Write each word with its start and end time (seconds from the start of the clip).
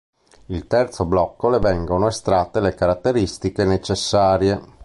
Il 0.47 0.65
terzo 0.65 1.05
blocco 1.05 1.47
le 1.51 1.59
vengono 1.59 2.07
estratte 2.07 2.59
le 2.59 2.73
caratteristiche 2.73 3.65
necessarie. 3.65 4.59